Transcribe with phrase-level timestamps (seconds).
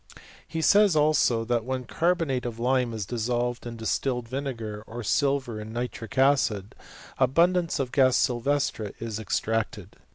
[0.15, 5.03] f He says, also, that when carbonate of lime is dissolved in distilled vinegar, or
[5.03, 6.73] silver in nitric acid,
[7.19, 9.97] abundance of gas sylvestre is extricated.